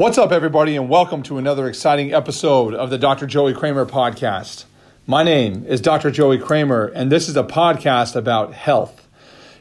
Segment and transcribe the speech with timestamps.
[0.00, 3.26] What's up, everybody, and welcome to another exciting episode of the Dr.
[3.26, 4.64] Joey Kramer podcast.
[5.06, 6.10] My name is Dr.
[6.10, 9.06] Joey Kramer, and this is a podcast about health.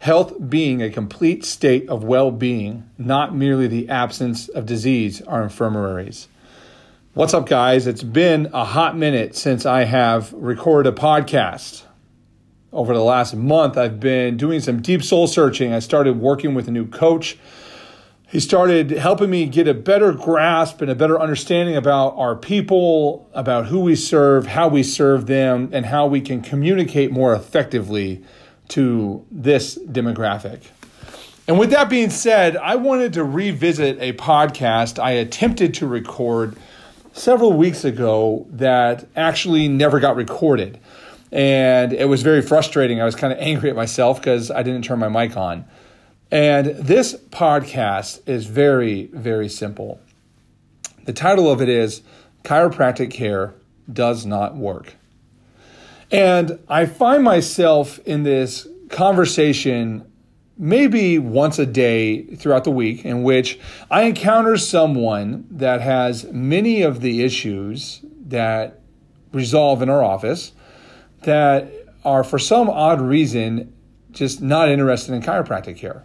[0.00, 5.42] Health being a complete state of well being, not merely the absence of disease or
[5.42, 6.28] infirmaries.
[7.14, 7.86] What's up, guys?
[7.86, 11.84] It's been a hot minute since I have recorded a podcast.
[12.74, 15.72] Over the last month, I've been doing some deep soul searching.
[15.72, 17.38] I started working with a new coach
[18.28, 23.30] he started helping me get a better grasp and a better understanding about our people,
[23.32, 28.24] about who we serve, how we serve them, and how we can communicate more effectively
[28.68, 30.62] to this demographic.
[31.46, 36.56] And with that being said, I wanted to revisit a podcast I attempted to record
[37.12, 40.80] several weeks ago that actually never got recorded.
[41.30, 43.00] And it was very frustrating.
[43.00, 45.64] I was kind of angry at myself because I didn't turn my mic on.
[46.30, 50.00] And this podcast is very, very simple.
[51.04, 52.02] The title of it is
[52.42, 53.54] Chiropractic Care
[53.92, 54.96] Does Not Work.
[56.10, 60.10] And I find myself in this conversation
[60.58, 63.60] maybe once a day throughout the week in which
[63.90, 68.80] I encounter someone that has many of the issues that
[69.32, 70.52] resolve in our office
[71.22, 71.70] that
[72.04, 73.72] are for some odd reason
[74.12, 76.04] just not interested in chiropractic care.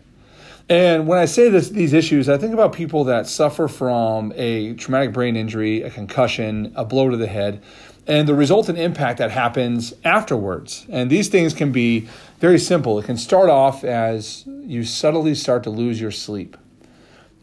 [0.70, 4.74] And when I say this, these issues, I think about people that suffer from a
[4.76, 7.62] traumatic brain injury, a concussion, a blow to the head,
[8.08, 10.86] and the resultant impact that happens afterwards.
[10.90, 12.08] And these things can be
[12.40, 12.98] very simple.
[13.00, 16.58] It can start off as you subtly start to lose your sleep.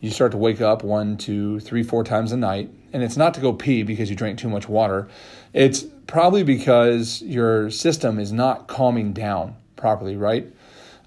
[0.00, 2.70] You start to wake up one, two, three, four times a night.
[2.92, 5.08] And it's not to go pee because you drank too much water.
[5.52, 10.50] It's probably because your system is not calming down properly, right?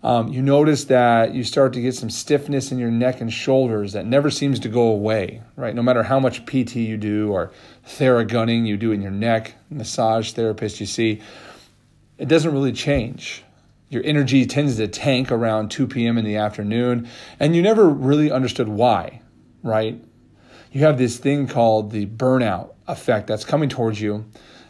[0.03, 3.93] Um, you notice that you start to get some stiffness in your neck and shoulders
[3.93, 5.75] that never seems to go away, right?
[5.75, 7.51] No matter how much PT you do or
[7.87, 11.21] theragunning you do in your neck, massage therapist you see,
[12.17, 13.43] it doesn't really change.
[13.89, 16.17] Your energy tends to tank around 2 p.m.
[16.17, 17.07] in the afternoon,
[17.39, 19.21] and you never really understood why,
[19.61, 20.03] right?
[20.71, 24.25] You have this thing called the burnout effect that's coming towards you.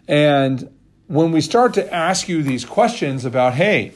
[0.07, 0.75] And
[1.07, 3.93] when we start to ask you these questions about, hey,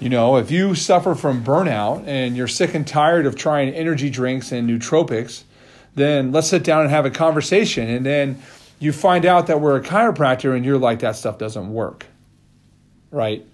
[0.00, 4.10] you know, if you suffer from burnout and you're sick and tired of trying energy
[4.10, 5.42] drinks and nootropics,
[5.94, 7.88] then let's sit down and have a conversation.
[7.88, 8.40] And then
[8.78, 12.06] you find out that we're a chiropractor and you're like, that stuff doesn't work.
[13.10, 13.44] Right?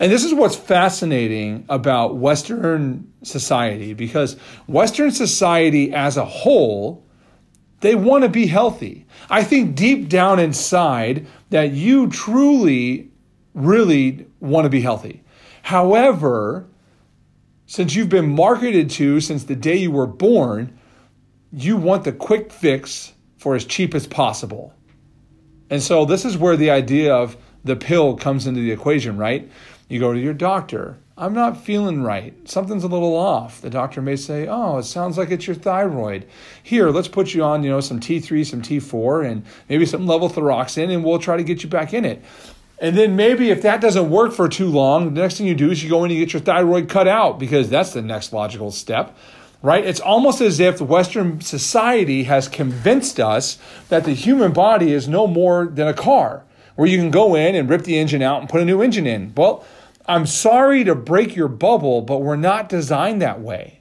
[0.00, 4.34] And this is what's fascinating about Western society because
[4.66, 7.04] Western society as a whole,
[7.80, 9.06] they want to be healthy.
[9.30, 13.10] I think deep down inside that you truly,
[13.54, 15.22] really want to be healthy.
[15.64, 16.66] However,
[17.64, 20.78] since you've been marketed to since the day you were born,
[21.54, 24.74] you want the quick fix for as cheap as possible.
[25.70, 29.50] And so this is where the idea of the pill comes into the equation, right?
[29.88, 30.98] You go to your doctor.
[31.16, 32.34] I'm not feeling right.
[32.46, 33.62] Something's a little off.
[33.62, 36.26] The doctor may say, "Oh, it sounds like it's your thyroid.
[36.62, 40.92] Here, let's put you on, you know, some T3, some T4 and maybe some levothyroxine
[40.92, 42.22] and we'll try to get you back in it."
[42.84, 45.70] And then maybe if that doesn't work for too long, the next thing you do
[45.70, 48.30] is you go in and you get your thyroid cut out because that's the next
[48.30, 49.16] logical step,
[49.62, 49.82] right?
[49.82, 53.56] It's almost as if Western society has convinced us
[53.88, 56.44] that the human body is no more than a car
[56.74, 59.06] where you can go in and rip the engine out and put a new engine
[59.06, 59.32] in.
[59.34, 59.64] Well,
[60.04, 63.80] I'm sorry to break your bubble, but we're not designed that way.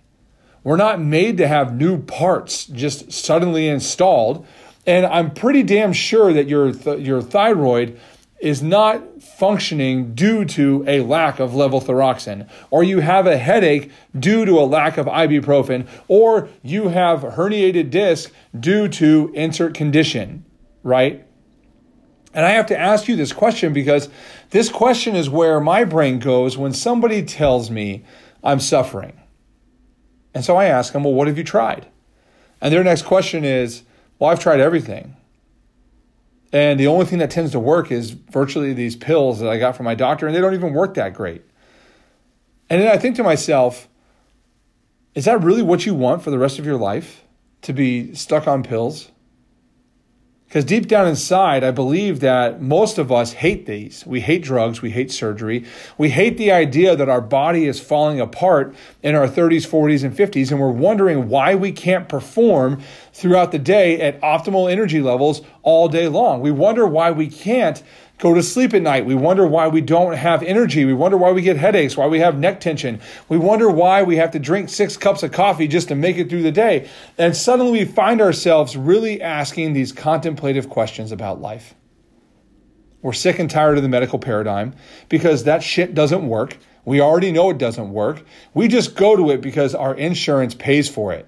[0.63, 4.47] We're not made to have new parts just suddenly installed.
[4.85, 7.99] And I'm pretty damn sure that your, th- your thyroid
[8.43, 13.89] is not functioning due to a lack of level levothyroxine, or you have a headache
[14.19, 20.43] due to a lack of ibuprofen, or you have herniated disc due to insert condition,
[20.83, 21.25] right?
[22.33, 24.09] And I have to ask you this question because
[24.49, 28.03] this question is where my brain goes when somebody tells me
[28.43, 29.17] I'm suffering.
[30.33, 31.87] And so I ask them, well, what have you tried?
[32.59, 33.83] And their next question is,
[34.19, 35.15] well, I've tried everything.
[36.53, 39.75] And the only thing that tends to work is virtually these pills that I got
[39.75, 41.41] from my doctor, and they don't even work that great.
[42.69, 43.89] And then I think to myself,
[45.15, 47.23] is that really what you want for the rest of your life?
[47.63, 49.09] To be stuck on pills?
[50.53, 54.05] Because deep down inside, I believe that most of us hate these.
[54.05, 54.83] We hate drugs.
[54.83, 55.65] We hate surgery.
[55.97, 60.15] We hate the idea that our body is falling apart in our 30s, 40s, and
[60.15, 62.83] 50s, and we're wondering why we can't perform
[63.13, 66.39] throughout the day at optimal energy levels all day long.
[66.39, 67.81] We wonder why we can't
[68.19, 69.05] go to sleep at night.
[69.05, 70.85] We wonder why we don't have energy.
[70.85, 73.01] We wonder why we get headaches, why we have neck tension.
[73.27, 76.29] We wonder why we have to drink six cups of coffee just to make it
[76.29, 76.89] through the day.
[77.17, 81.75] And suddenly we find ourselves really asking these contemplative questions about life.
[83.01, 84.75] We're sick and tired of the medical paradigm
[85.09, 86.57] because that shit doesn't work.
[86.85, 88.23] We already know it doesn't work.
[88.53, 91.27] We just go to it because our insurance pays for it.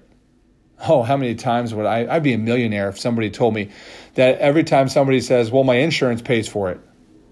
[0.88, 2.06] Oh, how many times would I?
[2.06, 3.70] I'd be a millionaire if somebody told me
[4.14, 6.80] that every time somebody says, well, my insurance pays for it,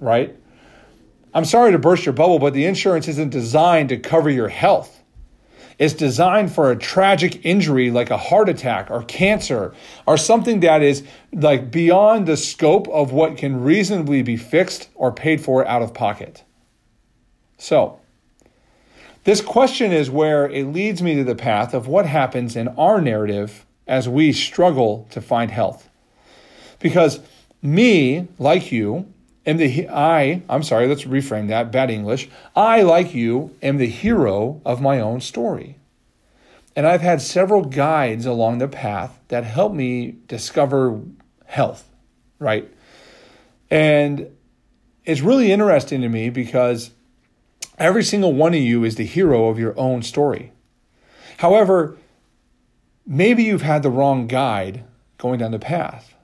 [0.00, 0.34] right?
[1.34, 5.02] I'm sorry to burst your bubble, but the insurance isn't designed to cover your health.
[5.78, 9.74] It's designed for a tragic injury like a heart attack or cancer
[10.06, 11.02] or something that is
[11.32, 15.92] like beyond the scope of what can reasonably be fixed or paid for out of
[15.92, 16.44] pocket.
[17.58, 17.98] So,
[19.24, 23.00] this question is where it leads me to the path of what happens in our
[23.00, 25.88] narrative as we struggle to find health.
[26.78, 27.20] Because
[27.62, 29.06] me, like you,
[29.46, 32.28] am the I, I'm sorry, let's reframe that, bad English.
[32.54, 35.76] I, like you, am the hero of my own story.
[36.76, 41.00] And I've had several guides along the path that help me discover
[41.46, 41.88] health,
[42.38, 42.68] right?
[43.70, 44.28] And
[45.04, 46.90] it's really interesting to me because
[47.78, 50.52] Every single one of you is the hero of your own story.
[51.38, 51.96] However,
[53.06, 54.84] maybe you've had the wrong guide
[55.18, 56.14] going down the path.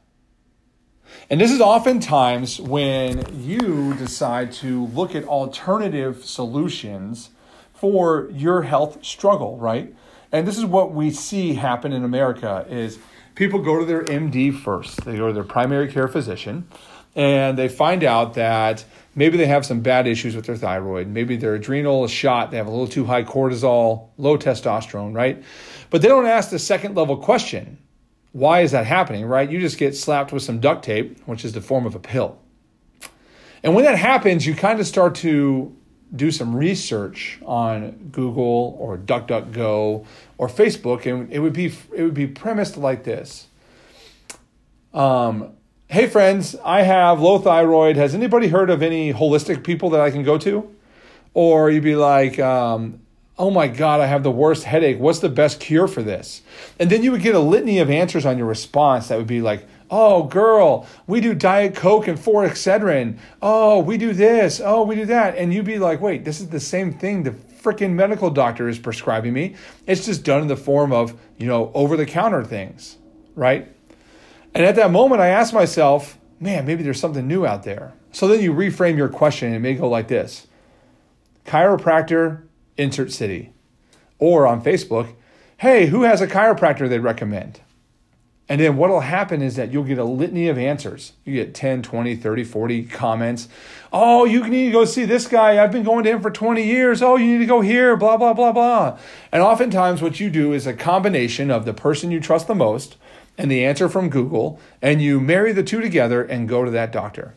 [1.29, 7.31] And this is oftentimes when you decide to look at alternative solutions
[7.75, 9.93] for your health struggle, right?
[10.31, 13.01] And this is what we see happen in America is
[13.35, 15.05] people go to their MD first.
[15.05, 16.69] They go to their primary care physician
[17.15, 18.85] and they find out that
[19.15, 21.09] maybe they have some bad issues with their thyroid.
[21.09, 22.51] Maybe their adrenal is shot.
[22.51, 25.43] They have a little too high cortisol, low testosterone, right?
[25.91, 27.79] But they don't ask the second level question
[28.33, 29.51] why is that happening, right?
[29.51, 32.39] You just get slapped with some duct tape, which is the form of a pill.
[33.63, 35.77] And when that happens, you kind of start to
[36.15, 40.07] do some research on Google or DuckDuckGo
[40.39, 43.47] or Facebook, and it would be it would be premised like this.
[44.95, 45.53] Um,
[45.91, 47.97] hey friends, I have low thyroid.
[47.97, 50.73] Has anybody heard of any holistic people that I can go to?
[51.35, 53.01] Or you'd be like, um,
[53.37, 55.01] oh my God, I have the worst headache.
[55.01, 56.43] What's the best cure for this?
[56.79, 59.41] And then you would get a litany of answers on your response that would be
[59.41, 63.19] like, oh girl, we do Diet Coke and 4-Excedrin.
[63.43, 64.61] Oh, we do this.
[64.65, 65.37] Oh, we do that.
[65.37, 68.79] And you'd be like, wait, this is the same thing the freaking medical doctor is
[68.79, 69.57] prescribing me.
[69.89, 72.97] It's just done in the form of, you know, over the counter things,
[73.35, 73.75] right?
[74.55, 77.93] And at that moment, I asked myself, man, maybe there's something new out there.
[78.13, 80.47] So then you reframe your question and it may go like this
[81.47, 82.43] Chiropractor,
[82.77, 83.53] insert city.
[84.19, 85.15] Or on Facebook,
[85.59, 87.61] hey, who has a chiropractor they'd recommend?
[88.51, 91.13] And then what'll happen is that you'll get a litany of answers.
[91.25, 93.49] You get 10, 20, 30, 40 comments.
[93.93, 95.63] Oh, you need to go see this guy.
[95.63, 97.01] I've been going to him for 20 years.
[97.01, 98.99] Oh, you need to go here, blah, blah, blah, blah.
[99.31, 102.97] And oftentimes, what you do is a combination of the person you trust the most
[103.41, 106.93] and the answer from Google, and you marry the two together and go to that
[106.93, 107.35] doctor.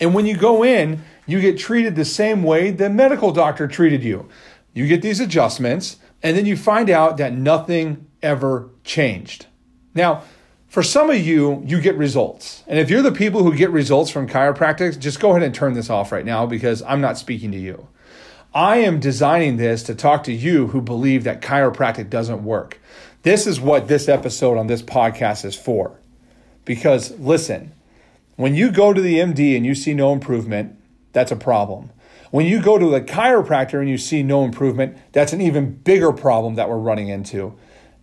[0.00, 4.02] And when you go in, you get treated the same way the medical doctor treated
[4.02, 4.28] you.
[4.74, 9.46] You get these adjustments, and then you find out that nothing ever changed.
[9.94, 10.24] Now,
[10.66, 12.64] for some of you, you get results.
[12.66, 15.74] And if you're the people who get results from chiropractic, just go ahead and turn
[15.74, 17.86] this off right now because I'm not speaking to you.
[18.52, 22.80] I am designing this to talk to you who believe that chiropractic doesn't work.
[23.22, 25.96] This is what this episode on this podcast is for.
[26.64, 27.72] Because listen,
[28.34, 30.76] when you go to the MD and you see no improvement,
[31.12, 31.90] that's a problem.
[32.32, 36.12] When you go to the chiropractor and you see no improvement, that's an even bigger
[36.12, 37.56] problem that we're running into.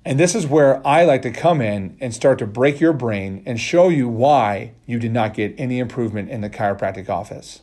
[0.05, 3.43] And this is where I like to come in and start to break your brain
[3.45, 7.61] and show you why you did not get any improvement in the chiropractic office.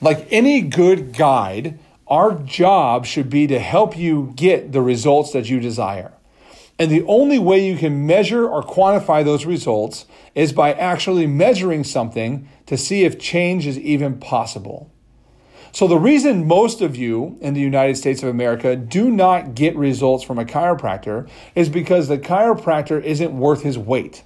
[0.00, 5.50] Like any good guide, our job should be to help you get the results that
[5.50, 6.12] you desire.
[6.80, 11.84] And the only way you can measure or quantify those results is by actually measuring
[11.84, 14.90] something to see if change is even possible.
[15.72, 19.76] So, the reason most of you in the United States of America do not get
[19.76, 24.24] results from a chiropractor is because the chiropractor isn't worth his weight.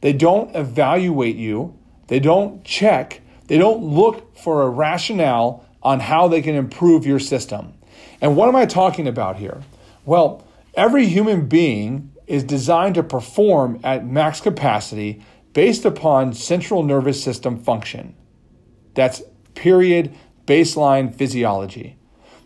[0.00, 6.28] They don't evaluate you, they don't check, they don't look for a rationale on how
[6.28, 7.74] they can improve your system.
[8.22, 9.62] And what am I talking about here?
[10.06, 10.44] Well,
[10.76, 17.56] Every human being is designed to perform at max capacity based upon central nervous system
[17.56, 18.16] function.
[18.94, 19.22] That's
[19.54, 20.14] period
[20.46, 21.96] baseline physiology.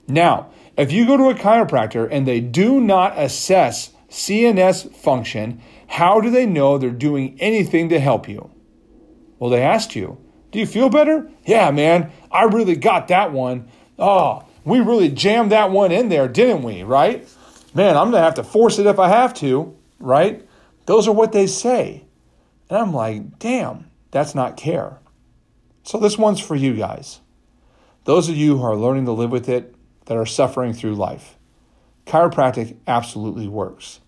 [0.06, 6.20] Now, if you go to a chiropractor and they do not assess CNS function, how
[6.20, 8.50] do they know they're doing anything to help you?
[9.38, 10.18] Well, they asked you,
[10.50, 11.30] Do you feel better?
[11.44, 13.68] Yeah, man, I really got that one.
[13.98, 16.82] Oh, we really jammed that one in there, didn't we?
[16.82, 17.26] Right?
[17.78, 20.44] Man, I'm going to have to force it if I have to, right?
[20.86, 22.06] Those are what they say.
[22.68, 24.98] And I'm like, damn, that's not care.
[25.84, 27.20] So this one's for you guys.
[28.02, 31.38] Those of you who are learning to live with it, that are suffering through life.
[32.04, 34.00] Chiropractic absolutely works.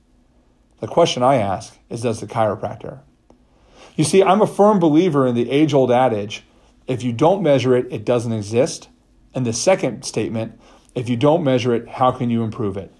[0.80, 3.02] The question I ask is Does the chiropractor?
[3.94, 6.42] You see, I'm a firm believer in the age old adage
[6.88, 8.88] if you don't measure it, it doesn't exist.
[9.32, 10.60] And the second statement
[10.92, 12.92] if you don't measure it, how can you improve it?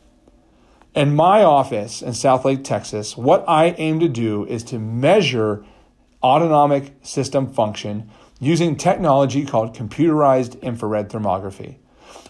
[0.92, 5.64] In my office in Southlake, Texas, what I aim to do is to measure
[6.20, 11.76] autonomic system function using technology called computerized infrared thermography.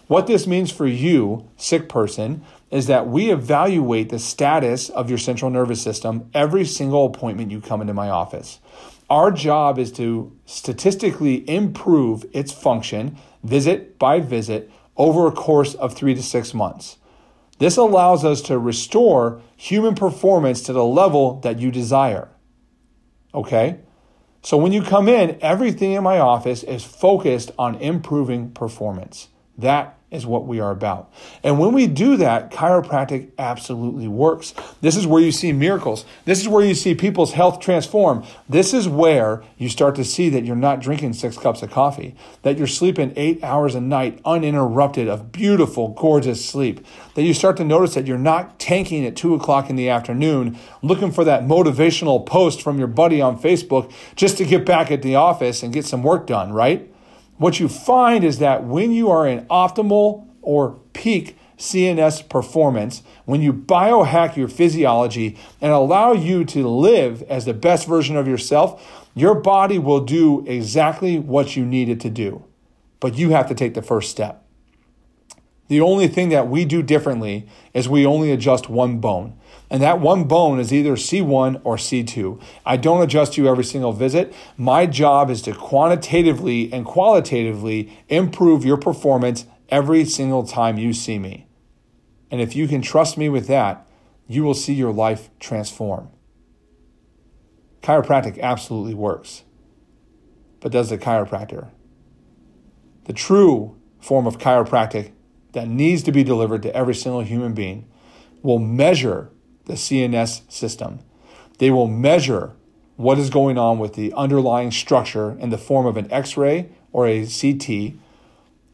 [0.05, 5.17] What this means for you, sick person, is that we evaluate the status of your
[5.17, 8.59] central nervous system every single appointment you come into my office.
[9.09, 15.95] Our job is to statistically improve its function visit by visit over a course of
[15.95, 16.97] three to six months.
[17.61, 22.27] This allows us to restore human performance to the level that you desire.
[23.35, 23.77] Okay?
[24.41, 29.27] So when you come in, everything in my office is focused on improving performance.
[29.59, 31.11] That is what we are about.
[31.41, 34.53] And when we do that, chiropractic absolutely works.
[34.81, 36.03] This is where you see miracles.
[36.25, 38.25] This is where you see people's health transform.
[38.49, 42.15] This is where you start to see that you're not drinking six cups of coffee,
[42.41, 47.55] that you're sleeping eight hours a night uninterrupted of beautiful, gorgeous sleep, that you start
[47.57, 51.43] to notice that you're not tanking at two o'clock in the afternoon looking for that
[51.43, 55.73] motivational post from your buddy on Facebook just to get back at the office and
[55.73, 56.90] get some work done, right?
[57.41, 63.41] What you find is that when you are in optimal or peak CNS performance, when
[63.41, 69.07] you biohack your physiology and allow you to live as the best version of yourself,
[69.15, 72.45] your body will do exactly what you need it to do.
[72.99, 74.40] But you have to take the first step.
[75.71, 79.39] The only thing that we do differently is we only adjust one bone.
[79.69, 82.41] And that one bone is either C1 or C2.
[82.65, 84.33] I don't adjust you every single visit.
[84.57, 91.17] My job is to quantitatively and qualitatively improve your performance every single time you see
[91.17, 91.47] me.
[92.29, 93.87] And if you can trust me with that,
[94.27, 96.09] you will see your life transform.
[97.81, 99.43] Chiropractic absolutely works.
[100.59, 101.69] But does the chiropractor?
[103.05, 105.13] The true form of chiropractic
[105.53, 107.87] that needs to be delivered to every single human being
[108.41, 109.29] will measure
[109.65, 110.99] the CNS system.
[111.59, 112.53] They will measure
[112.95, 116.69] what is going on with the underlying structure in the form of an X ray
[116.91, 117.69] or a CT,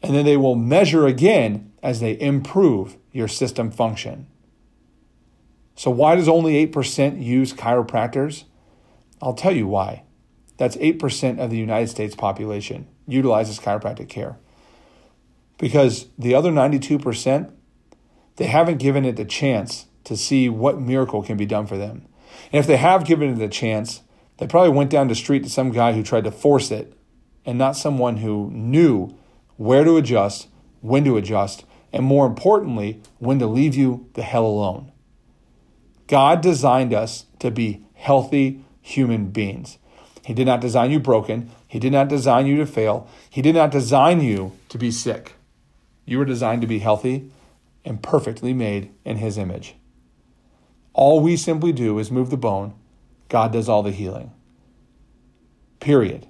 [0.02, 4.26] and then they will measure again as they improve your system function.
[5.74, 8.44] So, why does only 8% use chiropractors?
[9.22, 10.02] I'll tell you why.
[10.56, 14.38] That's 8% of the United States population utilizes chiropractic care.
[15.58, 17.52] Because the other 92%,
[18.36, 22.06] they haven't given it the chance to see what miracle can be done for them.
[22.52, 24.02] And if they have given it a chance,
[24.38, 26.94] they probably went down the street to some guy who tried to force it
[27.44, 29.16] and not someone who knew
[29.56, 30.48] where to adjust,
[30.80, 34.92] when to adjust, and more importantly, when to leave you the hell alone.
[36.06, 39.78] God designed us to be healthy human beings.
[40.24, 41.50] He did not design you broken.
[41.66, 43.08] He did not design you to fail.
[43.28, 45.34] He did not design you to be sick.
[46.08, 47.30] You were designed to be healthy
[47.84, 49.74] and perfectly made in His image.
[50.94, 52.72] All we simply do is move the bone.
[53.28, 54.32] God does all the healing.
[55.80, 56.26] Period.